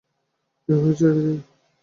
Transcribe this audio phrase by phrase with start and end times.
[0.69, 1.33] কী, হয়েছে কী?